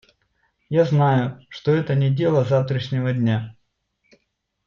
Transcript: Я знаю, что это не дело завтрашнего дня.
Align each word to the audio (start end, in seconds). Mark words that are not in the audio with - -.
Я 0.69 0.83
знаю, 0.85 1.45
что 1.49 1.71
это 1.71 1.93
не 1.93 2.09
дело 2.09 2.43
завтрашнего 2.43 3.13
дня. 3.13 3.55